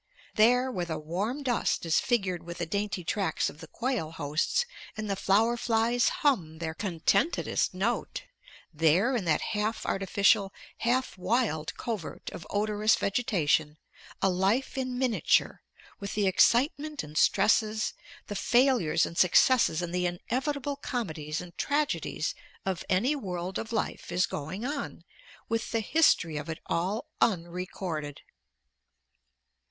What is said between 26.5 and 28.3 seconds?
all unrecorded.